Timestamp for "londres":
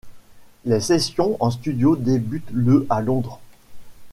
3.01-3.39